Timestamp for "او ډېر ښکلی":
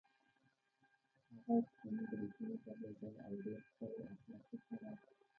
3.25-4.03